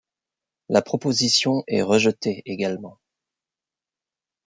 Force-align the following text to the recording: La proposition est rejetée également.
La 0.67 0.81
proposition 0.81 1.63
est 1.67 1.83
rejetée 1.83 2.41
également. 2.47 2.97